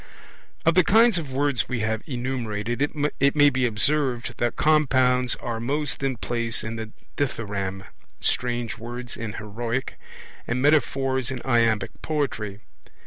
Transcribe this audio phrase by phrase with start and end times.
[0.65, 5.59] Of the kinds of words we have enumerated it may be observed that compounds are
[5.59, 7.83] most in place in the dithyramb,
[8.19, 9.99] strange words in heroic,
[10.47, 12.61] and metaphors in iambic poetry.